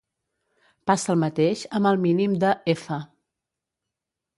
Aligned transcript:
Passa 0.91 1.11
el 1.15 1.21
mateix 1.25 1.63
amb 1.81 1.91
el 1.93 2.03
mínim 2.09 2.37
de 2.47 2.59
"f". 2.77 3.03